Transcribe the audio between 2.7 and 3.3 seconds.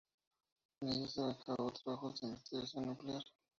nuclear.